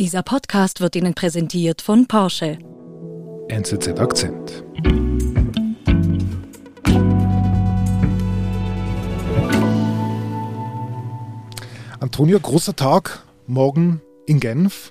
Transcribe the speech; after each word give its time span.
Dieser 0.00 0.24
Podcast 0.24 0.80
wird 0.80 0.96
Ihnen 0.96 1.14
präsentiert 1.14 1.80
von 1.80 2.08
Porsche. 2.08 2.58
NZZ 3.46 4.00
Akzent. 4.00 4.64
Antonio, 12.00 12.40
großer 12.40 12.74
Tag 12.74 13.22
morgen 13.46 14.00
in 14.26 14.40
Genf. 14.40 14.90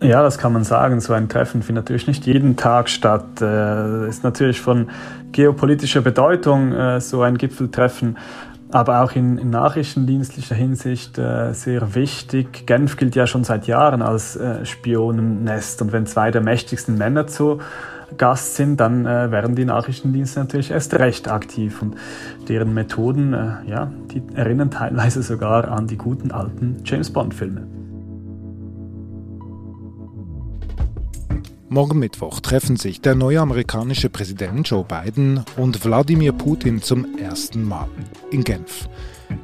Ja, 0.00 0.22
das 0.22 0.38
kann 0.38 0.54
man 0.54 0.64
sagen. 0.64 0.98
So 1.00 1.12
ein 1.12 1.28
Treffen 1.28 1.62
findet 1.62 1.84
natürlich 1.84 2.06
nicht 2.06 2.24
jeden 2.24 2.56
Tag 2.56 2.88
statt. 2.88 3.42
Äh, 3.42 4.08
ist 4.08 4.24
natürlich 4.24 4.60
von 4.60 4.90
geopolitischer 5.32 6.00
Bedeutung, 6.00 6.72
äh, 6.72 7.00
so 7.00 7.20
ein 7.22 7.36
Gipfeltreffen, 7.36 8.16
aber 8.70 9.02
auch 9.02 9.12
in, 9.12 9.38
in 9.38 9.50
nachrichtendienstlicher 9.50 10.54
Hinsicht 10.54 11.18
äh, 11.18 11.52
sehr 11.52 11.94
wichtig. 11.94 12.66
Genf 12.66 12.96
gilt 12.96 13.14
ja 13.14 13.26
schon 13.26 13.44
seit 13.44 13.66
Jahren 13.66 14.02
als 14.02 14.36
äh, 14.36 14.64
Spionennest 14.64 15.80
und 15.82 15.92
wenn 15.92 16.06
zwei 16.06 16.30
der 16.30 16.42
mächtigsten 16.42 16.98
Männer 16.98 17.26
zu 17.26 17.60
Gast 18.16 18.56
sind, 18.56 18.80
dann 18.80 19.04
äh, 19.04 19.30
werden 19.30 19.54
die 19.54 19.64
Nachrichtendienste 19.64 20.40
natürlich 20.40 20.70
erst 20.70 20.94
recht 20.94 21.28
aktiv. 21.28 21.82
Und 21.82 21.96
deren 22.48 22.72
Methoden, 22.72 23.34
äh, 23.34 23.68
ja, 23.68 23.90
die 24.10 24.22
erinnern 24.34 24.70
teilweise 24.70 25.22
sogar 25.22 25.70
an 25.70 25.86
die 25.86 25.98
guten 25.98 26.30
alten 26.30 26.76
James 26.84 27.12
Bond 27.12 27.34
Morgen 31.70 31.98
Mittwoch 31.98 32.40
treffen 32.40 32.76
sich 32.76 33.02
der 33.02 33.14
neue 33.14 33.40
amerikanische 33.40 34.08
Präsident 34.08 34.70
Joe 34.70 34.84
Biden 34.84 35.44
und 35.58 35.84
Wladimir 35.84 36.32
Putin 36.32 36.80
zum 36.80 37.18
ersten 37.18 37.62
Mal 37.62 37.90
in 38.30 38.42
Genf. 38.42 38.88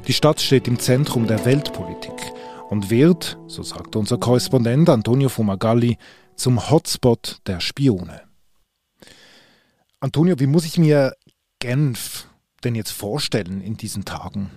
Die 0.07 0.13
Stadt 0.13 0.41
steht 0.41 0.67
im 0.67 0.79
Zentrum 0.79 1.27
der 1.27 1.45
Weltpolitik 1.45 2.33
und 2.69 2.89
wird, 2.89 3.37
so 3.45 3.61
sagt 3.61 3.95
unser 3.95 4.17
Korrespondent 4.17 4.89
Antonio 4.89 5.29
Fumagalli, 5.29 5.97
zum 6.35 6.71
Hotspot 6.71 7.41
der 7.45 7.59
Spione. 7.59 8.21
Antonio, 9.99 10.39
wie 10.39 10.47
muss 10.47 10.65
ich 10.65 10.79
mir 10.79 11.13
Genf 11.59 12.27
denn 12.63 12.73
jetzt 12.73 12.91
vorstellen 12.91 13.61
in 13.61 13.77
diesen 13.77 14.03
Tagen? 14.03 14.49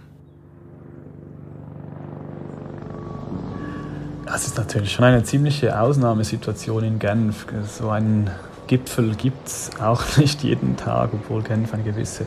Das 4.30 4.46
ist 4.46 4.58
natürlich 4.58 4.92
schon 4.92 5.06
eine 5.06 5.22
ziemliche 5.22 5.80
Ausnahmesituation 5.80 6.84
in 6.84 6.98
Genf. 6.98 7.46
So 7.66 7.88
einen 7.88 8.30
Gipfel 8.66 9.14
gibt 9.14 9.48
es 9.48 9.70
auch 9.80 10.02
nicht 10.18 10.42
jeden 10.42 10.76
Tag, 10.76 11.10
obwohl 11.14 11.42
Genf 11.42 11.72
eine 11.72 11.82
gewisse 11.82 12.26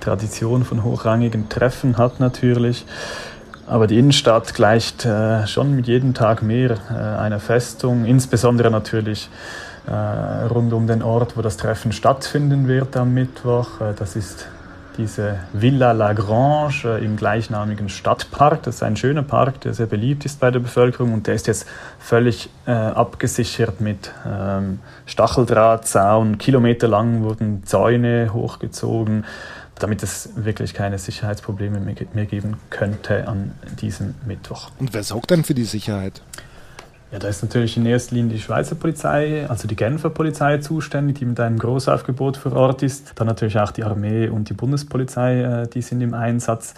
Tradition 0.00 0.64
von 0.64 0.82
hochrangigen 0.82 1.50
Treffen 1.50 1.98
hat 1.98 2.20
natürlich. 2.20 2.86
Aber 3.66 3.86
die 3.86 3.98
Innenstadt 3.98 4.54
gleicht 4.54 5.04
äh, 5.04 5.46
schon 5.46 5.76
mit 5.76 5.86
jedem 5.86 6.14
Tag 6.14 6.42
mehr 6.42 6.78
äh, 6.90 7.20
einer 7.20 7.38
Festung, 7.38 8.06
insbesondere 8.06 8.70
natürlich 8.70 9.28
äh, 9.86 10.46
rund 10.46 10.72
um 10.72 10.86
den 10.86 11.02
Ort, 11.02 11.36
wo 11.36 11.42
das 11.42 11.58
Treffen 11.58 11.92
stattfinden 11.92 12.66
wird 12.66 12.96
am 12.96 13.12
Mittwoch. 13.12 13.78
Äh, 13.82 13.92
das 13.94 14.16
ist 14.16 14.46
diese 14.96 15.40
Villa 15.52 15.92
Lagrange 15.92 16.84
äh, 16.84 17.04
im 17.04 17.16
gleichnamigen 17.16 17.88
Stadtpark. 17.88 18.62
Das 18.62 18.76
ist 18.76 18.82
ein 18.82 18.96
schöner 18.96 19.22
Park, 19.22 19.60
der 19.62 19.74
sehr 19.74 19.86
beliebt 19.86 20.24
ist 20.24 20.40
bei 20.40 20.50
der 20.50 20.60
Bevölkerung 20.60 21.12
und 21.12 21.26
der 21.26 21.34
ist 21.34 21.46
jetzt 21.46 21.66
völlig 21.98 22.50
äh, 22.66 22.72
abgesichert 22.72 23.80
mit 23.80 24.12
ähm, 24.26 24.80
Stacheldrahtzaun. 25.06 26.38
Kilometerlang 26.38 27.22
wurden 27.22 27.64
Zäune 27.64 28.32
hochgezogen, 28.32 29.24
damit 29.78 30.02
es 30.02 30.30
wirklich 30.36 30.74
keine 30.74 30.98
Sicherheitsprobleme 30.98 31.80
mehr 31.80 32.26
geben 32.26 32.58
könnte 32.70 33.26
an 33.26 33.52
diesem 33.80 34.14
Mittwoch. 34.26 34.70
Und 34.78 34.94
wer 34.94 35.02
sorgt 35.02 35.30
denn 35.30 35.44
für 35.44 35.54
die 35.54 35.64
Sicherheit? 35.64 36.22
Ja, 37.12 37.18
da 37.18 37.28
ist 37.28 37.42
natürlich 37.42 37.76
in 37.76 37.84
erster 37.84 38.14
Linie 38.14 38.36
die 38.36 38.40
Schweizer 38.40 38.74
Polizei, 38.74 39.44
also 39.46 39.68
die 39.68 39.76
Genfer 39.76 40.08
Polizei 40.08 40.56
zuständig, 40.58 41.18
die 41.18 41.26
mit 41.26 41.38
einem 41.40 41.58
Großaufgebot 41.58 42.38
vor 42.38 42.54
Ort 42.54 42.82
ist. 42.82 43.12
Dann 43.16 43.26
natürlich 43.26 43.58
auch 43.58 43.70
die 43.70 43.84
Armee 43.84 44.28
und 44.28 44.48
die 44.48 44.54
Bundespolizei, 44.54 45.42
äh, 45.42 45.68
die 45.68 45.82
sind 45.82 46.00
im 46.00 46.14
Einsatz. 46.14 46.72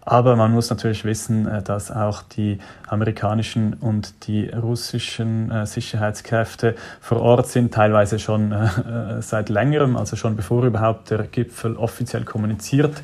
Aber 0.00 0.34
man 0.34 0.50
muss 0.50 0.70
natürlich 0.70 1.04
wissen, 1.04 1.46
äh, 1.46 1.62
dass 1.62 1.92
auch 1.92 2.22
die 2.22 2.58
amerikanischen 2.88 3.74
und 3.74 4.26
die 4.26 4.48
russischen 4.48 5.52
äh, 5.52 5.66
Sicherheitskräfte 5.66 6.74
vor 7.00 7.20
Ort 7.20 7.46
sind, 7.46 7.72
teilweise 7.72 8.18
schon 8.18 8.52
seit 9.20 9.50
längerem, 9.50 9.96
also 9.96 10.16
schon 10.16 10.34
bevor 10.34 10.64
überhaupt 10.64 11.12
der 11.12 11.22
Gipfel 11.28 11.76
offiziell 11.76 12.24
kommuniziert 12.24 12.96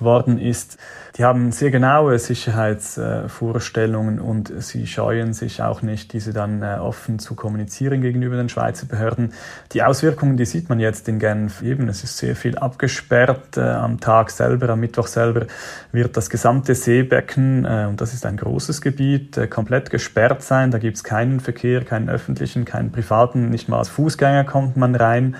worden 0.00 0.38
ist. 0.38 0.78
Die 1.16 1.24
haben 1.24 1.50
sehr 1.50 1.70
genaue 1.70 2.18
Sicherheitsvorstellungen 2.18 4.20
und 4.20 4.52
sie 4.62 4.86
scheuen 4.86 5.32
sich 5.32 5.62
auch 5.62 5.80
nicht, 5.80 6.12
diese 6.12 6.34
dann 6.34 6.62
äh, 6.62 6.76
offen 6.78 7.18
zu 7.18 7.34
kommunizieren 7.34 8.02
gegenüber 8.02 8.36
den 8.36 8.50
Schweizer 8.50 8.86
Behörden. 8.86 9.32
Die 9.72 9.82
Auswirkungen, 9.82 10.36
die 10.36 10.44
sieht 10.44 10.68
man 10.68 10.78
jetzt 10.78 11.08
in 11.08 11.18
Genf 11.18 11.62
eben. 11.62 11.88
Es 11.88 12.04
ist 12.04 12.18
sehr 12.18 12.36
viel 12.36 12.58
abgesperrt. 12.58 13.56
Äh, 13.56 13.62
am 13.62 13.98
Tag 13.98 14.30
selber, 14.30 14.68
am 14.68 14.80
Mittwoch 14.80 15.06
selber 15.06 15.46
wird 15.90 16.18
das 16.18 16.28
gesamte 16.28 16.74
Seebecken, 16.74 17.64
äh, 17.64 17.86
und 17.88 18.02
das 18.02 18.12
ist 18.12 18.26
ein 18.26 18.36
großes 18.36 18.82
Gebiet, 18.82 19.50
komplett 19.50 19.88
gesperrt 19.88 20.42
sein. 20.42 20.70
Da 20.70 20.78
gibt 20.78 20.98
es 20.98 21.04
keinen 21.04 21.40
Verkehr, 21.40 21.82
keinen 21.82 22.10
öffentlichen, 22.10 22.66
keinen 22.66 22.92
privaten, 22.92 23.48
nicht 23.48 23.70
mal 23.70 23.78
als 23.78 23.88
Fußgänger 23.88 24.44
kommt 24.44 24.76
man 24.76 24.94
rein. 24.94 25.36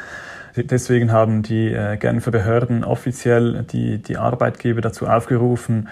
Deswegen 0.56 1.12
haben 1.12 1.42
die 1.42 1.72
äh, 1.72 1.96
Genfer 1.96 2.30
Behörden 2.30 2.84
offiziell 2.84 3.64
die, 3.64 3.98
die 3.98 4.16
Arbeitgeber 4.16 4.80
dazu 4.80 5.06
aufgerufen, 5.06 5.88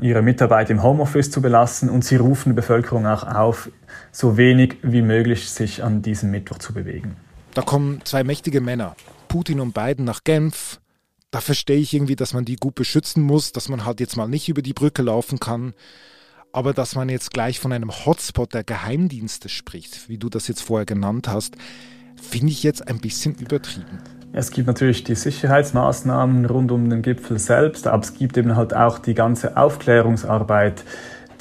ihre 0.00 0.22
Mitarbeit 0.22 0.70
im 0.70 0.82
Homeoffice 0.82 1.30
zu 1.30 1.40
belassen 1.40 1.88
und 1.88 2.04
sie 2.04 2.16
rufen 2.16 2.50
die 2.50 2.56
Bevölkerung 2.56 3.06
auch 3.06 3.24
auf, 3.24 3.70
so 4.10 4.36
wenig 4.36 4.76
wie 4.82 5.02
möglich 5.02 5.48
sich 5.48 5.82
an 5.82 6.02
diesem 6.02 6.30
Mittwoch 6.30 6.58
zu 6.58 6.74
bewegen. 6.74 7.16
Da 7.54 7.62
kommen 7.62 8.00
zwei 8.04 8.24
mächtige 8.24 8.60
Männer, 8.60 8.96
Putin 9.28 9.60
und 9.60 9.74
Biden, 9.74 10.04
nach 10.04 10.24
Genf. 10.24 10.80
Da 11.30 11.40
verstehe 11.40 11.78
ich 11.78 11.94
irgendwie, 11.94 12.16
dass 12.16 12.34
man 12.34 12.44
die 12.44 12.56
gut 12.56 12.74
beschützen 12.74 13.22
muss, 13.22 13.52
dass 13.52 13.68
man 13.68 13.84
halt 13.84 14.00
jetzt 14.00 14.16
mal 14.16 14.28
nicht 14.28 14.48
über 14.48 14.62
die 14.62 14.74
Brücke 14.74 15.02
laufen 15.02 15.38
kann. 15.38 15.74
Aber 16.52 16.74
dass 16.74 16.94
man 16.94 17.08
jetzt 17.08 17.32
gleich 17.32 17.58
von 17.58 17.72
einem 17.72 17.90
Hotspot 17.90 18.52
der 18.52 18.64
Geheimdienste 18.64 19.48
spricht, 19.48 20.10
wie 20.10 20.18
du 20.18 20.28
das 20.28 20.48
jetzt 20.48 20.62
vorher 20.62 20.84
genannt 20.84 21.28
hast, 21.28 21.56
finde 22.20 22.52
ich 22.52 22.62
jetzt 22.62 22.88
ein 22.88 23.00
bisschen 23.00 23.34
übertrieben. 23.34 23.98
Es 24.34 24.50
gibt 24.50 24.66
natürlich 24.66 25.04
die 25.04 25.14
Sicherheitsmaßnahmen 25.14 26.46
rund 26.46 26.72
um 26.72 26.88
den 26.88 27.02
Gipfel 27.02 27.38
selbst, 27.38 27.86
aber 27.86 28.02
es 28.02 28.14
gibt 28.14 28.38
eben 28.38 28.56
halt 28.56 28.74
auch 28.74 28.98
die 28.98 29.12
ganze 29.12 29.58
Aufklärungsarbeit, 29.58 30.84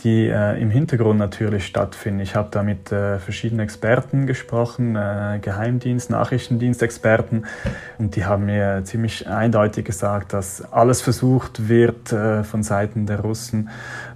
die 0.04 0.28
äh, 0.28 0.60
im 0.62 0.70
Hintergrund 0.70 1.20
natürlich 1.20 1.66
stattfinden. 1.66 2.20
Ich 2.22 2.36
habe 2.36 2.50
da 2.52 2.64
mit 2.64 2.92
äh, 2.92 3.20
verschiedenen 3.20 3.62
Experten 3.62 4.26
gesprochen, 4.26 4.96
äh, 4.96 5.40
Geheimdienst, 5.42 6.10
Nachrichtendienstexperten, 6.10 7.46
und 7.98 8.16
die 8.16 8.26
haben 8.26 8.46
mir 8.46 8.82
ziemlich 8.84 9.28
eindeutig 9.28 9.86
gesagt, 9.86 10.34
dass 10.34 10.62
alles 10.72 11.02
versucht 11.02 11.70
wird 11.70 12.12
äh, 12.12 12.44
von 12.44 12.64
Seiten 12.64 13.06
der 13.06 13.20
Russen 13.20 13.70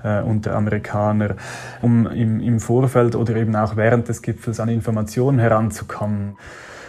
äh, 0.04 0.22
und 0.22 0.46
der 0.46 0.56
Amerikaner, 0.56 1.36
um 1.82 2.08
im, 2.08 2.40
im 2.40 2.60
Vorfeld 2.60 3.16
oder 3.16 3.36
eben 3.36 3.56
auch 3.56 3.76
während 3.76 4.08
des 4.08 4.22
Gipfels 4.22 4.60
an 4.60 4.70
Informationen 4.70 5.40
heranzukommen 5.40 6.36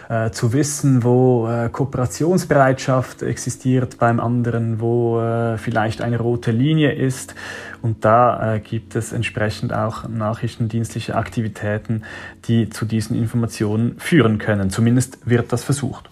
äh, 0.09 0.31
zu 0.31 0.53
wissen, 0.53 1.03
wo 1.03 1.47
äh, 1.49 1.69
Kooperationsbereitschaft 1.69 3.23
existiert 3.23 3.97
beim 3.97 4.19
anderen, 4.19 4.79
wo 4.79 5.19
äh, 5.19 5.57
vielleicht 5.57 6.01
eine 6.01 6.19
rote 6.19 6.51
Linie 6.51 6.93
ist. 6.93 7.35
Und 7.81 8.05
da 8.05 8.55
äh, 8.55 8.59
gibt 8.59 8.95
es 8.95 9.11
entsprechend 9.11 9.73
auch 9.73 10.07
nachrichtendienstliche 10.07 11.15
Aktivitäten, 11.15 12.03
die 12.47 12.69
zu 12.69 12.85
diesen 12.85 13.17
Informationen 13.17 13.99
führen 13.99 14.37
können. 14.37 14.69
Zumindest 14.69 15.19
wird 15.25 15.51
das 15.51 15.63
versucht. 15.63 16.09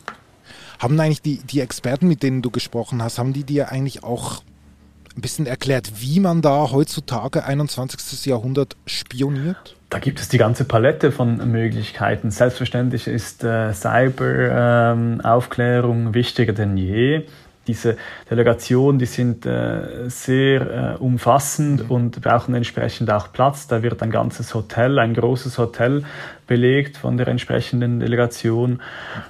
Haben 0.79 0.99
eigentlich 0.99 1.21
die, 1.21 1.37
die 1.37 1.61
Experten, 1.61 2.07
mit 2.07 2.21
denen 2.21 2.41
du 2.41 2.51
gesprochen 2.51 3.01
hast, 3.01 3.17
haben 3.17 3.31
die 3.31 3.45
dir 3.45 3.71
eigentlich 3.71 4.03
auch 4.03 4.41
ein 5.15 5.21
bisschen 5.21 5.45
erklärt, 5.45 6.01
wie 6.01 6.19
man 6.19 6.41
da 6.41 6.71
heutzutage 6.71 7.45
21. 7.45 8.25
Jahrhundert 8.25 8.75
spioniert? 8.85 9.77
Da 9.95 9.99
gibt 9.99 10.19
es 10.19 10.27
die 10.27 10.37
ganze 10.37 10.65
Palette 10.65 11.13
von 11.13 11.37
Möglichkeiten. 11.49 12.29
Selbstverständlich 12.29 13.07
ist 13.07 13.45
äh, 13.45 13.71
Cyberaufklärung 13.71 16.07
ähm, 16.07 16.13
wichtiger 16.13 16.51
denn 16.51 16.75
je 16.75 17.21
diese 17.67 17.97
Delegationen, 18.29 18.99
die 18.99 19.05
sind 19.05 19.45
äh, 19.45 20.09
sehr 20.09 20.95
äh, 20.95 20.97
umfassend 20.97 21.85
mhm. 21.85 21.91
und 21.91 22.21
brauchen 22.21 22.55
entsprechend 22.55 23.11
auch 23.11 23.31
Platz. 23.31 23.67
Da 23.67 23.83
wird 23.83 24.01
ein 24.01 24.11
ganzes 24.11 24.53
Hotel, 24.53 24.99
ein 24.99 25.13
großes 25.13 25.57
Hotel 25.57 26.03
belegt 26.47 26.97
von 26.97 27.17
der 27.17 27.27
entsprechenden 27.27 27.99
Delegation. 27.99 28.81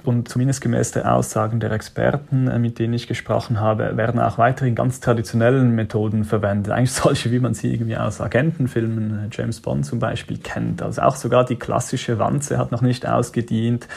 Und 0.04 0.28
zumindest 0.28 0.60
gemäß 0.60 0.92
der 0.92 1.14
Aussagen 1.14 1.60
der 1.60 1.72
Experten, 1.72 2.48
äh, 2.48 2.58
mit 2.58 2.78
denen 2.78 2.94
ich 2.94 3.06
gesprochen 3.06 3.60
habe, 3.60 3.96
werden 3.96 4.20
auch 4.20 4.38
weiterhin 4.38 4.74
ganz 4.74 5.00
traditionellen 5.00 5.74
Methoden 5.74 6.24
verwendet. 6.24 6.72
Eigentlich 6.72 6.92
solche, 6.92 7.30
wie 7.30 7.38
man 7.38 7.54
sie 7.54 7.72
irgendwie 7.72 7.96
aus 7.96 8.20
Agentenfilmen, 8.20 9.26
äh, 9.26 9.28
James 9.30 9.60
Bond 9.60 9.86
zum 9.86 9.98
Beispiel, 9.98 10.38
kennt. 10.38 10.82
Also 10.82 11.02
auch 11.02 11.16
sogar 11.16 11.44
die 11.44 11.56
klassische 11.56 12.18
Wanze 12.18 12.58
hat 12.58 12.72
noch 12.72 12.82
nicht 12.82 13.06
ausgedient. 13.06 13.88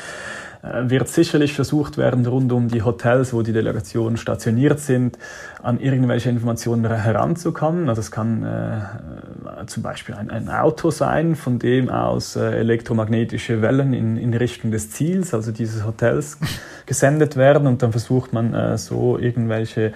Äh, 0.61 0.89
wird 0.89 1.07
sicherlich 1.07 1.53
versucht 1.53 1.97
werden, 1.97 2.25
rund 2.25 2.51
um 2.51 2.67
die 2.67 2.81
Hotels, 2.81 3.31
wo 3.31 3.43
die 3.43 3.53
Delegationen 3.53 4.17
stationiert 4.17 4.79
sind, 4.79 5.17
an 5.63 5.79
irgendwelche 5.79 6.29
Informationen 6.29 6.85
heranzukommen. 6.85 7.87
Also 7.87 8.01
es 8.01 8.11
kann 8.11 8.43
äh, 8.43 9.65
zum 9.67 9.83
Beispiel 9.83 10.15
ein, 10.15 10.29
ein, 10.29 10.49
Auto 10.49 10.91
sein, 10.91 11.35
von 11.37 11.59
dem 11.59 11.87
aus 11.89 12.35
äh, 12.35 12.57
elektromagnetische 12.57 13.61
Wellen 13.61 13.93
in, 13.93 14.17
in 14.17 14.33
Richtung 14.33 14.71
des 14.71 14.91
Ziels, 14.91 15.33
also 15.33 15.53
dieses 15.53 15.85
Hotels, 15.85 16.37
gesendet 16.85 17.37
werden 17.37 17.65
und 17.65 17.81
dann 17.81 17.91
versucht 17.91 18.33
man 18.33 18.53
äh, 18.53 18.77
so 18.77 19.17
irgendwelche 19.17 19.93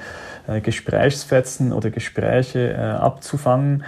äh, 0.48 0.62
Gesprächsfetzen 0.62 1.74
oder 1.74 1.90
Gespräche 1.90 2.72
äh, 2.72 2.78
abzufangen. 2.78 3.84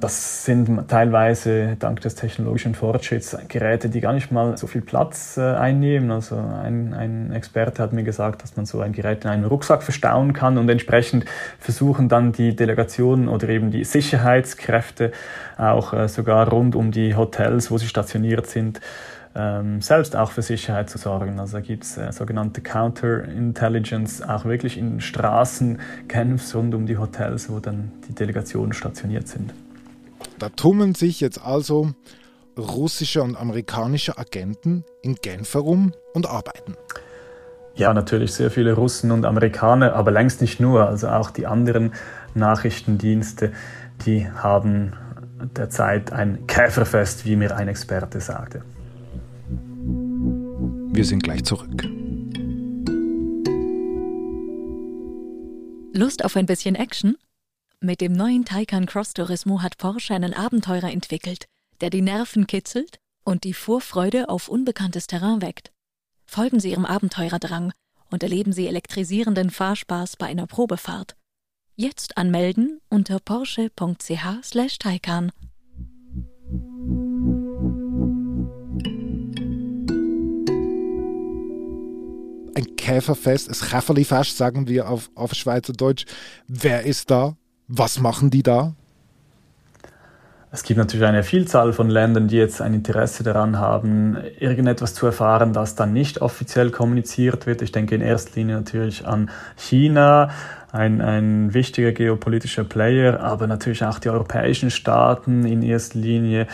Das 0.00 0.44
sind 0.44 0.88
teilweise 0.88 1.74
dank 1.76 2.00
des 2.02 2.14
technologischen 2.14 2.76
Fortschritts 2.76 3.36
Geräte, 3.48 3.88
die 3.88 4.00
gar 4.00 4.12
nicht 4.12 4.30
mal 4.30 4.56
so 4.56 4.68
viel 4.68 4.80
Platz 4.80 5.36
äh, 5.36 5.40
einnehmen. 5.40 6.12
Also 6.12 6.36
ein, 6.36 6.94
ein 6.94 7.32
Experte 7.32 7.82
hat 7.82 7.92
mir 7.92 8.04
gesagt, 8.04 8.44
dass 8.44 8.56
man 8.56 8.64
so 8.64 8.80
ein 8.80 8.92
Gerät 8.92 9.24
in 9.24 9.30
einem 9.30 9.44
Rucksack 9.46 9.82
verstauen 9.82 10.34
kann 10.34 10.56
und 10.56 10.68
entsprechend 10.68 11.24
versuchen 11.58 12.08
dann 12.08 12.30
die 12.30 12.54
Delegationen 12.54 13.28
oder 13.28 13.48
eben 13.48 13.72
die 13.72 13.82
Sicherheitskräfte 13.82 15.10
auch 15.56 15.92
äh, 15.92 16.06
sogar 16.06 16.48
rund 16.48 16.76
um 16.76 16.92
die 16.92 17.16
Hotels, 17.16 17.72
wo 17.72 17.78
sie 17.78 17.88
stationiert 17.88 18.46
sind, 18.46 18.80
ähm, 19.34 19.80
selbst 19.80 20.14
auch 20.14 20.30
für 20.30 20.42
Sicherheit 20.42 20.90
zu 20.90 20.98
sorgen. 20.98 21.40
Also 21.40 21.56
da 21.56 21.60
gibt 21.60 21.82
es 21.82 21.98
äh, 21.98 22.12
sogenannte 22.12 22.60
Counterintelligence, 22.60 24.22
auch 24.22 24.44
wirklich 24.44 24.78
in 24.78 25.00
Straßen 25.00 25.80
rund 26.54 26.74
um 26.74 26.86
die 26.86 26.98
Hotels, 26.98 27.50
wo 27.50 27.58
dann 27.58 27.90
die 28.08 28.14
Delegationen 28.14 28.72
stationiert 28.72 29.26
sind. 29.26 29.52
Da 30.38 30.50
tummeln 30.50 30.94
sich 30.94 31.20
jetzt 31.20 31.42
also 31.42 31.90
russische 32.56 33.22
und 33.22 33.36
amerikanische 33.36 34.18
Agenten 34.18 34.84
in 35.02 35.16
Genf 35.16 35.54
herum 35.54 35.92
und 36.14 36.26
arbeiten. 36.26 36.76
Ja, 37.74 37.94
natürlich 37.94 38.32
sehr 38.32 38.50
viele 38.50 38.72
Russen 38.72 39.12
und 39.12 39.24
Amerikaner, 39.24 39.94
aber 39.94 40.10
längst 40.10 40.40
nicht 40.40 40.58
nur. 40.58 40.88
Also 40.88 41.08
auch 41.08 41.30
die 41.30 41.46
anderen 41.46 41.92
Nachrichtendienste, 42.34 43.52
die 44.04 44.28
haben 44.28 44.94
derzeit 45.56 46.12
ein 46.12 46.46
Käferfest, 46.46 47.24
wie 47.24 47.36
mir 47.36 47.56
ein 47.56 47.68
Experte 47.68 48.20
sagte. 48.20 48.62
Wir 50.90 51.04
sind 51.04 51.22
gleich 51.22 51.44
zurück. 51.44 51.84
Lust 55.94 56.24
auf 56.24 56.36
ein 56.36 56.46
bisschen 56.46 56.74
Action? 56.74 57.16
Mit 57.80 58.00
dem 58.00 58.12
neuen 58.12 58.44
Taycan 58.44 58.86
Cross 58.86 59.14
Turismo 59.14 59.62
hat 59.62 59.78
Porsche 59.78 60.12
einen 60.12 60.34
Abenteurer 60.34 60.90
entwickelt, 60.90 61.46
der 61.80 61.90
die 61.90 62.02
Nerven 62.02 62.48
kitzelt 62.48 62.98
und 63.22 63.44
die 63.44 63.54
Vorfreude 63.54 64.28
auf 64.28 64.48
unbekanntes 64.48 65.06
Terrain 65.06 65.42
weckt. 65.42 65.70
Folgen 66.26 66.58
Sie 66.58 66.72
Ihrem 66.72 66.84
Abenteurerdrang 66.84 67.72
und 68.10 68.24
erleben 68.24 68.52
Sie 68.52 68.66
elektrisierenden 68.66 69.50
Fahrspaß 69.50 70.16
bei 70.16 70.26
einer 70.26 70.48
Probefahrt. 70.48 71.14
Jetzt 71.76 72.18
anmelden 72.18 72.80
unter 72.88 73.20
porsche.ch/taycan. 73.20 75.30
Ein 82.56 82.76
Käferfest, 82.76 83.48
das 83.48 83.60
Käferlifest, 83.60 84.36
sagen 84.36 84.66
wir 84.66 84.88
auf, 84.88 85.12
auf 85.14 85.32
Schweizerdeutsch. 85.34 86.06
Wer 86.48 86.82
ist 86.82 87.12
da? 87.12 87.36
Was 87.68 88.00
machen 88.00 88.30
die 88.30 88.42
da? 88.42 88.72
Es 90.50 90.62
gibt 90.62 90.78
natürlich 90.78 91.06
eine 91.06 91.22
Vielzahl 91.22 91.74
von 91.74 91.90
Ländern, 91.90 92.28
die 92.28 92.36
jetzt 92.36 92.62
ein 92.62 92.72
Interesse 92.72 93.22
daran 93.22 93.58
haben, 93.58 94.16
irgendetwas 94.38 94.94
zu 94.94 95.04
erfahren, 95.04 95.52
das 95.52 95.74
dann 95.74 95.92
nicht 95.92 96.22
offiziell 96.22 96.70
kommuniziert 96.70 97.44
wird. 97.44 97.60
Ich 97.60 97.70
denke 97.70 97.94
in 97.94 98.00
erster 98.00 98.36
Linie 98.36 98.56
natürlich 98.56 99.06
an 99.06 99.28
China, 99.56 100.30
ein, 100.70 101.00
ein 101.00 101.54
wichtiger 101.54 101.92
geopolitischer 101.92 102.64
Player, 102.64 103.20
aber 103.20 103.46
natürlich 103.46 103.84
auch 103.84 103.98
die 103.98 104.10
europäischen 104.10 104.70
Staaten 104.70 105.46
in 105.46 105.62
erster 105.62 105.98
Linie, 105.98 106.46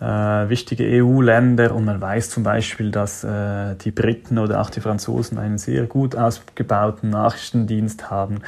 äh, 0.00 0.04
wichtige 0.04 0.84
EU-Länder. 0.84 1.74
Und 1.74 1.84
man 1.84 2.00
weiß 2.00 2.30
zum 2.30 2.42
Beispiel, 2.42 2.90
dass 2.90 3.22
äh, 3.22 3.76
die 3.76 3.92
Briten 3.92 4.38
oder 4.38 4.60
auch 4.60 4.70
die 4.70 4.80
Franzosen 4.80 5.38
einen 5.38 5.58
sehr 5.58 5.86
gut 5.86 6.16
ausgebauten 6.16 7.10
Nachrichtendienst 7.10 8.10
haben, 8.10 8.40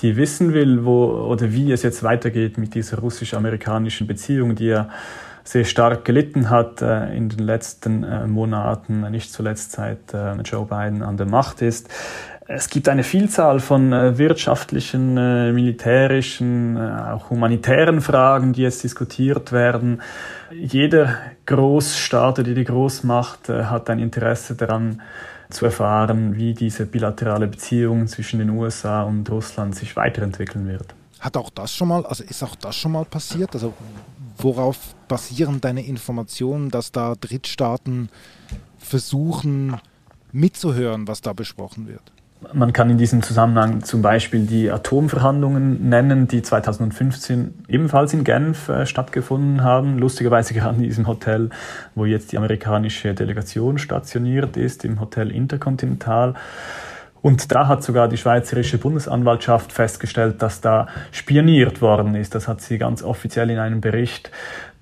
die 0.00 0.16
wissen 0.16 0.52
will, 0.54 0.84
wo 0.84 1.06
oder 1.06 1.52
wie 1.52 1.72
es 1.72 1.82
jetzt 1.82 2.02
weitergeht 2.02 2.56
mit 2.56 2.74
dieser 2.74 2.98
russisch-amerikanischen 2.98 4.06
Beziehung, 4.06 4.54
die 4.54 4.66
ja 4.66 4.88
sehr 5.44 5.64
stark 5.64 6.04
gelitten 6.04 6.50
hat 6.50 6.82
äh, 6.82 7.14
in 7.14 7.28
den 7.28 7.40
letzten 7.40 8.04
äh, 8.04 8.26
Monaten, 8.26 9.10
nicht 9.10 9.32
zuletzt 9.32 9.72
seit 9.72 10.14
äh, 10.14 10.34
Joe 10.42 10.66
Biden 10.66 11.02
an 11.02 11.16
der 11.16 11.26
Macht 11.26 11.62
ist. 11.62 11.88
Es 12.54 12.68
gibt 12.68 12.86
eine 12.90 13.02
Vielzahl 13.02 13.60
von 13.60 13.94
äh, 13.94 14.18
wirtschaftlichen, 14.18 15.16
äh, 15.16 15.52
militärischen, 15.52 16.76
äh, 16.76 16.80
auch 16.80 17.30
humanitären 17.30 18.02
Fragen, 18.02 18.52
die 18.52 18.60
jetzt 18.60 18.84
diskutiert 18.84 19.52
werden. 19.52 20.02
Jeder 20.50 21.16
Großstaat 21.46 22.40
oder 22.40 22.52
die 22.52 22.64
Großmacht 22.64 23.48
hat 23.48 23.88
ein 23.88 23.98
Interesse 23.98 24.54
daran, 24.54 25.00
zu 25.48 25.66
erfahren, 25.66 26.36
wie 26.36 26.54
diese 26.54 26.86
bilaterale 26.86 27.46
Beziehung 27.46 28.06
zwischen 28.06 28.38
den 28.38 28.50
USA 28.50 29.02
und 29.02 29.30
Russland 29.30 29.74
sich 29.74 29.96
weiterentwickeln 29.96 30.66
wird. 30.66 30.94
Hat 31.20 31.36
auch 31.36 31.50
das 31.50 31.74
schon 31.74 31.88
mal, 31.88 32.06
also 32.06 32.24
ist 32.24 32.42
auch 32.42 32.54
das 32.54 32.74
schon 32.74 32.92
mal 32.92 33.04
passiert? 33.04 33.54
Also 33.54 33.74
worauf 34.38 34.94
basieren 35.08 35.60
deine 35.60 35.84
Informationen, 35.84 36.70
dass 36.70 36.90
da 36.90 37.14
Drittstaaten 37.20 38.08
versuchen 38.78 39.78
mitzuhören, 40.32 41.06
was 41.06 41.20
da 41.20 41.34
besprochen 41.34 41.86
wird? 41.86 42.12
Man 42.52 42.72
kann 42.72 42.90
in 42.90 42.98
diesem 42.98 43.22
Zusammenhang 43.22 43.82
zum 43.82 44.02
Beispiel 44.02 44.46
die 44.46 44.70
Atomverhandlungen 44.70 45.88
nennen, 45.88 46.28
die 46.28 46.42
2015 46.42 47.64
ebenfalls 47.68 48.12
in 48.14 48.24
Genf 48.24 48.68
äh, 48.68 48.86
stattgefunden 48.86 49.62
haben. 49.62 49.98
Lustigerweise 49.98 50.54
gerade 50.54 50.76
in 50.76 50.82
diesem 50.82 51.06
Hotel, 51.06 51.50
wo 51.94 52.04
jetzt 52.04 52.32
die 52.32 52.38
amerikanische 52.38 53.14
Delegation 53.14 53.78
stationiert 53.78 54.56
ist, 54.56 54.84
im 54.84 55.00
Hotel 55.00 55.30
Intercontinental. 55.30 56.34
Und 57.22 57.52
da 57.52 57.68
hat 57.68 57.84
sogar 57.84 58.08
die 58.08 58.16
Schweizerische 58.16 58.78
Bundesanwaltschaft 58.78 59.72
festgestellt, 59.72 60.42
dass 60.42 60.60
da 60.60 60.88
spioniert 61.12 61.80
worden 61.80 62.16
ist. 62.16 62.34
Das 62.34 62.48
hat 62.48 62.60
sie 62.60 62.78
ganz 62.78 63.02
offiziell 63.04 63.48
in 63.50 63.58
einem 63.58 63.80
Bericht 63.80 64.30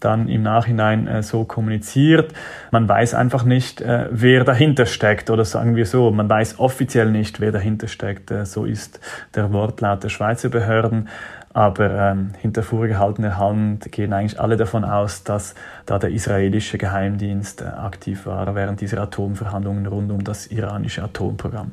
dann 0.01 0.29
im 0.29 0.43
Nachhinein 0.43 1.07
äh, 1.07 1.23
so 1.23 1.45
kommuniziert. 1.45 2.33
Man 2.71 2.89
weiß 2.89 3.13
einfach 3.13 3.45
nicht, 3.45 3.83
äh, 3.83 4.09
wer 4.11 4.45
dahinter 4.45 4.87
steckt 4.87 5.29
oder 5.29 5.45
sagen 5.45 5.77
wir 5.77 5.85
so, 5.85 6.11
man 6.11 6.29
weiß 6.29 6.59
offiziell 6.59 7.11
nicht, 7.11 7.41
wer 7.41 7.53
dahinter 7.53 7.87
steckt. 7.87 8.31
Äh, 8.31 8.47
so 8.47 8.65
ist 8.65 8.99
der 9.35 9.53
Wortlaut 9.53 10.03
der 10.03 10.09
Schweizer 10.09 10.49
Behörden. 10.49 11.09
Aber 11.53 11.91
ähm, 11.91 12.31
hinter 12.41 12.63
vorgehaltener 12.63 13.37
Hand 13.37 13.91
gehen 13.91 14.13
eigentlich 14.13 14.41
alle 14.41 14.57
davon 14.57 14.85
aus, 14.85 15.25
dass 15.25 15.55
da 15.85 15.99
der 15.99 16.11
israelische 16.11 16.79
Geheimdienst 16.79 17.61
äh, 17.61 17.65
aktiv 17.67 18.25
war 18.25 18.55
während 18.55 18.81
dieser 18.81 19.03
Atomverhandlungen 19.03 19.87
rund 19.87 20.11
um 20.13 20.25
das 20.25 20.47
iranische 20.47 21.03
Atomprogramm. 21.03 21.73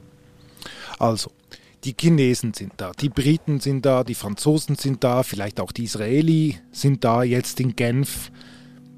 Also, 1.00 1.32
die 1.84 1.96
Chinesen 2.00 2.54
sind 2.54 2.74
da, 2.78 2.92
die 3.00 3.10
Briten 3.10 3.60
sind 3.60 3.86
da, 3.86 4.04
die 4.04 4.16
Franzosen 4.16 4.76
sind 4.76 5.04
da, 5.04 5.24
vielleicht 5.24 5.60
auch 5.60 5.72
die 5.72 5.84
Israeli 5.84 6.58
sind 6.72 7.04
da 7.04 7.24
jetzt 7.24 7.60
in 7.60 7.76
Genf. 7.76 8.32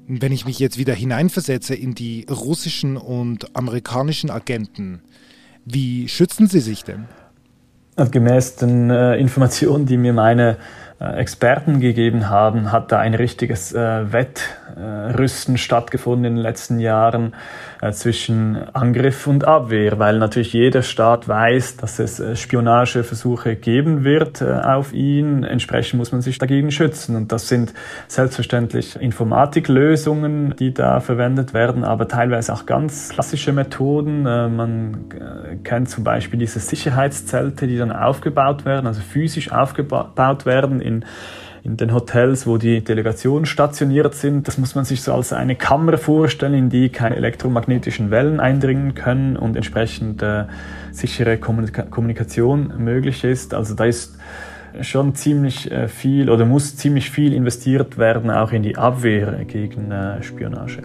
Wenn 0.08 0.32
ich 0.32 0.44
mich 0.44 0.58
jetzt 0.58 0.78
wieder 0.78 0.94
hineinversetze 0.94 1.74
in 1.74 1.94
die 1.94 2.26
russischen 2.28 2.96
und 2.96 3.54
amerikanischen 3.54 4.30
Agenten, 4.30 5.02
wie 5.64 6.08
schützen 6.08 6.48
sie 6.48 6.60
sich 6.60 6.82
denn? 6.82 7.06
Gemäß 7.96 8.56
den 8.56 8.88
äh, 8.88 9.16
Informationen, 9.16 9.84
die 9.84 9.98
mir 9.98 10.14
meine 10.14 10.56
äh, 11.00 11.18
Experten 11.18 11.80
gegeben 11.80 12.30
haben, 12.30 12.72
hat 12.72 12.92
da 12.92 12.98
ein 12.98 13.14
richtiges 13.14 13.72
äh, 13.72 14.12
Wettrüsten 15.20 15.58
stattgefunden 15.58 16.24
in 16.24 16.34
den 16.36 16.42
letzten 16.42 16.78
Jahren 16.78 17.34
äh, 17.82 17.92
zwischen 17.92 18.56
Angriff 18.72 19.26
und 19.26 19.44
Abwehr, 19.44 19.98
weil 19.98 20.18
natürlich 20.18 20.52
jeder 20.52 20.82
Staat 20.82 21.28
weiß, 21.28 21.76
dass 21.76 21.98
es 21.98 22.20
äh, 22.20 22.36
Spionageversuche 22.36 23.56
geben 23.56 24.04
wird 24.04 24.40
äh, 24.40 24.52
auf 24.52 24.92
ihn. 24.92 25.44
Entsprechend 25.44 25.98
muss 25.98 26.12
man 26.12 26.22
sich 26.22 26.38
dagegen 26.38 26.70
schützen. 26.70 27.16
Und 27.16 27.32
das 27.32 27.48
sind 27.48 27.74
selbstverständlich 28.08 28.96
Informatiklösungen, 29.00 30.54
die 30.58 30.72
da 30.72 31.00
verwendet 31.00 31.52
werden, 31.52 31.84
aber 31.84 32.08
teilweise 32.08 32.52
auch 32.52 32.66
ganz 32.66 33.10
klassische 33.10 33.52
Methoden. 33.52 34.26
Äh, 34.26 34.48
man 34.48 35.60
kennt 35.64 35.90
zum 35.90 36.04
Beispiel 36.04 36.38
diese 36.38 36.60
Sicherheitszelte, 36.60 37.66
die 37.66 37.76
dann 37.76 37.92
aufgebaut 37.92 38.64
werden, 38.64 38.86
also 38.86 39.02
physisch 39.02 39.52
aufgebaut 39.52 40.46
werden 40.46 40.80
in, 40.80 41.04
in 41.62 41.76
den 41.76 41.92
Hotels, 41.92 42.46
wo 42.46 42.56
die 42.56 42.82
Delegationen 42.82 43.46
stationiert 43.46 44.14
sind. 44.14 44.48
Das 44.48 44.58
muss 44.58 44.74
man 44.74 44.84
sich 44.84 45.02
so 45.02 45.12
als 45.12 45.32
eine 45.32 45.56
Kammer 45.56 45.98
vorstellen, 45.98 46.54
in 46.54 46.70
die 46.70 46.88
keine 46.88 47.16
elektromagnetischen 47.16 48.10
Wellen 48.10 48.40
eindringen 48.40 48.94
können 48.94 49.36
und 49.36 49.56
entsprechend 49.56 50.22
äh, 50.22 50.44
sichere 50.92 51.36
Kommunika 51.36 51.82
Kommunikation 51.82 52.72
möglich 52.78 53.24
ist. 53.24 53.52
Also 53.54 53.74
da 53.74 53.84
ist 53.84 54.16
schon 54.82 55.14
ziemlich 55.14 55.70
äh, 55.70 55.88
viel 55.88 56.30
oder 56.30 56.44
muss 56.44 56.76
ziemlich 56.76 57.10
viel 57.10 57.32
investiert 57.32 57.98
werden, 57.98 58.30
auch 58.30 58.52
in 58.52 58.62
die 58.62 58.76
Abwehr 58.76 59.44
gegen 59.44 59.90
äh, 59.90 60.22
Spionage. 60.22 60.82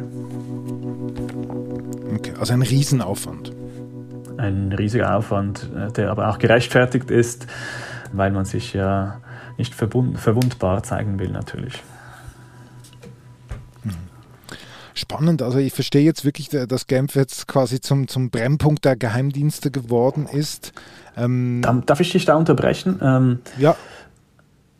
Okay, 2.16 2.34
also 2.40 2.54
ein 2.54 2.62
Riesenaufwand. 2.62 3.54
Ein 4.38 4.74
riesiger 4.74 5.16
Aufwand, 5.16 5.70
äh, 5.76 5.92
der 5.94 6.12
aber 6.12 6.30
auch 6.30 6.40
gerechtfertigt 6.40 7.10
ist, 7.10 7.48
weil 8.12 8.32
man 8.32 8.46
sich 8.46 8.74
ja 8.74 9.22
nicht 9.58 9.74
verwundbar 9.74 10.84
zeigen 10.84 11.20
will 11.20 11.30
natürlich. 11.30 11.82
Hm. 13.84 13.92
Spannend, 14.94 15.42
also 15.42 15.58
ich 15.58 15.74
verstehe 15.74 16.04
jetzt 16.04 16.26
wirklich, 16.26 16.50
dass 16.50 16.88
Genf 16.88 17.16
jetzt 17.16 17.48
quasi 17.48 17.82
zum, 17.82 18.08
zum 18.08 18.30
Brennpunkt 18.30 18.86
der 18.86 18.96
Geheimdienste 18.96 19.72
geworden 19.72 20.28
ist. 20.28 20.74
Ähm 21.18 21.62
Darf 21.86 22.00
ich 22.00 22.12
dich 22.12 22.26
da 22.26 22.36
unterbrechen? 22.36 23.00
Ähm, 23.02 23.40
ja. 23.58 23.76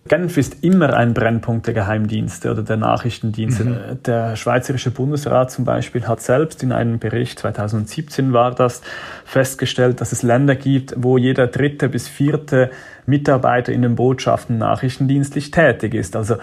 Genf 0.08 0.38
ist 0.38 0.64
immer 0.64 0.94
ein 0.94 1.16
Brennpunkt 1.16 1.66
der 1.66 1.74
Geheimdienste 1.74 2.52
oder 2.52 2.62
der 2.62 2.78
Nachrichtendienste. 2.78 3.64
Mhm. 3.64 4.04
Der 4.06 4.36
Schweizerische 4.36 4.92
Bundesrat 4.92 5.50
zum 5.50 5.66
Beispiel 5.66 6.08
hat 6.08 6.22
selbst 6.22 6.62
in 6.62 6.72
einem 6.72 7.00
Bericht, 7.00 7.40
2017 7.40 8.32
war 8.32 8.54
das, 8.54 8.84
festgestellt, 9.26 10.02
dass 10.02 10.12
es 10.12 10.22
Länder 10.22 10.56
gibt, 10.56 10.94
wo 10.96 11.18
jeder 11.18 11.48
dritte 11.48 11.90
bis 11.90 12.08
vierte 12.08 12.70
Mitarbeiter 13.08 13.74
in 13.74 13.82
den 13.82 13.96
Botschaften 13.96 14.60
nachrichtendienstlich 14.60 15.50
tätig 15.50 15.96
ist. 15.96 16.16
Also 16.16 16.36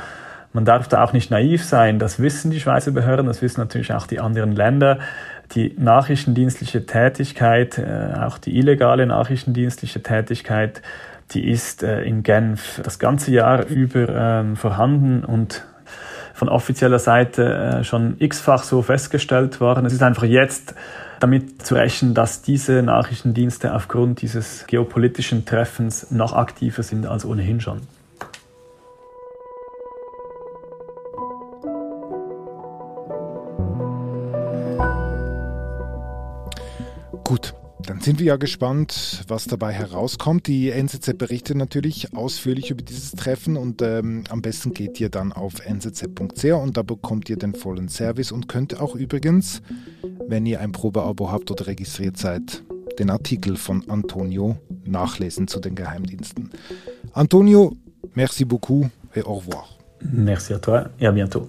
man 0.53 0.65
darf 0.65 0.89
da 0.89 1.05
auch 1.05 1.13
nicht 1.13 1.31
naiv 1.31 1.65
sein. 1.65 2.01
Das 2.01 2.19
wissen 2.19 2.51
die 2.51 2.59
Schweizer 2.59 2.91
Behörden, 2.91 3.27
das 3.27 3.43
wissen 3.43 3.61
natürlich 3.61 3.93
auch 3.95 4.09
die 4.09 4.19
anderen 4.19 4.57
Länder. 4.57 4.99
Die 5.55 5.73
nachrichtendienstliche 5.79 6.85
Tätigkeit, 6.87 7.79
äh, 7.79 8.15
auch 8.19 8.39
die 8.39 8.57
illegale 8.59 9.07
nachrichtendienstliche 9.07 10.03
Tätigkeit, 10.03 10.83
die 11.31 11.49
ist 11.49 11.83
äh, 11.83 12.03
in 12.03 12.23
Genf 12.23 12.81
das 12.83 12.99
ganze 12.99 13.31
Jahr 13.31 13.67
über 13.67 14.09
ähm, 14.09 14.57
vorhanden 14.57 15.25
und 15.25 15.65
von 16.35 16.49
offizieller 16.49 16.99
Seite 16.99 17.55
äh, 17.55 17.85
schon 17.85 18.17
x-fach 18.19 18.65
so 18.65 18.83
festgestellt 18.83 19.61
worden. 19.61 19.87
Es 19.87 19.93
ist 19.93 20.03
einfach 20.03 20.25
jetzt 20.25 20.75
damit 21.21 21.63
zu 21.63 21.77
rechnen, 21.77 22.15
dass 22.15 22.43
diese 22.43 22.83
Nachrichtendienste 22.83 23.75
aufgrund 23.75 24.23
dieses 24.23 24.67
geopolitischen 24.67 25.45
Treffens 25.45 26.11
noch 26.11 26.33
aktiver 26.33 26.83
sind 26.83 27.07
als 27.07 27.25
ohnehin 27.25 27.61
schon. 27.61 27.83
Gut, 37.23 37.55
dann 37.87 38.01
sind 38.01 38.19
wir 38.19 38.27
ja 38.27 38.37
gespannt, 38.37 39.25
was 39.29 39.47
dabei 39.47 39.73
herauskommt. 39.73 40.47
Die 40.47 40.71
NZZ 40.71 41.19
berichtet 41.19 41.57
natürlich 41.57 42.15
ausführlich 42.17 42.71
über 42.71 42.83
dieses 42.83 43.13
Treffen 43.13 43.57
und 43.57 43.83
ähm, 43.83 44.25
am 44.29 44.43
besten 44.43 44.73
geht 44.73 45.01
ihr 45.01 45.09
dann 45.09 45.33
auf 45.33 45.55
nzz.ch 45.67 46.45
und 46.45 46.77
da 46.77 46.83
bekommt 46.83 47.29
ihr 47.31 47.37
den 47.37 47.55
vollen 47.55 47.89
Service 47.89 48.33
und 48.33 48.49
könnt 48.49 48.81
auch 48.81 48.95
übrigens, 48.95 49.63
wenn 50.29 50.47
ihr 50.47 50.61
ein 50.61 50.73
Probeabo 50.73 51.31
habt 51.31 51.51
oder 51.51 51.67
registriert 51.67 52.17
seid, 52.17 52.63
den 52.99 53.11
Artikel 53.11 53.57
von 53.57 53.89
Antonio 53.89 54.57
nachlesen 54.85 55.49
zu 55.49 55.61
den 55.61 55.75
Geheimdiensten. 55.75 56.51
Antonio, 57.13 57.77
merci 58.15 58.45
beaucoup 58.45 58.89
et 59.15 59.25
au 59.25 59.35
revoir. 59.35 59.79
Merci 60.01 60.53
à 60.55 60.59
toi 60.59 60.89
et 60.99 61.07
à 61.07 61.13
bientôt. 61.13 61.49